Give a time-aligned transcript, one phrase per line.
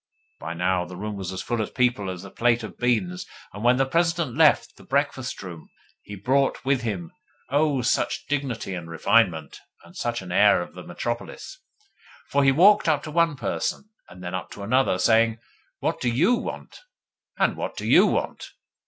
[0.39, 3.27] By now the room was as full of people as a plate is of beans,
[3.53, 5.69] and when the President left the breakfast room
[6.01, 7.11] he brought with him,
[7.51, 11.59] oh, such dignity and refinement, and such an air of the metropolis!
[12.29, 15.37] First he walked up to one person, and then up to another, saying:
[15.81, 16.79] 'What do YOU want?
[17.37, 18.53] And what do YOU want?